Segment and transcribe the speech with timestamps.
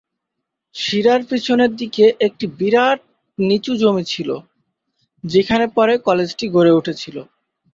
[0.75, 2.99] শিরার পিছনের দিকে একটি বিরাট
[3.39, 4.29] নিচু জমি ছিল,
[5.23, 7.17] যেখানে পরে কলেজটি গড়ে উঠেছিল।